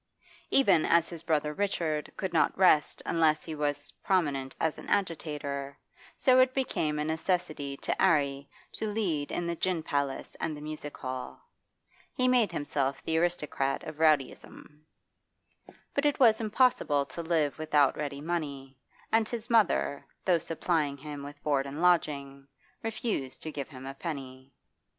[0.49, 5.77] Even as his brother Richard could not rest unless he was prominent as an agitator,
[6.17, 10.61] so it became a necessity to 'Arry to lead in the gin palace and the
[10.61, 11.39] music hall.
[12.15, 14.85] He made himself the aristocrat of rowdyism.
[15.93, 18.79] But it was impossible to live without ready money,
[19.11, 22.47] and his mother, though supplying him with board and lodging,
[22.81, 24.51] refused to give him a penny.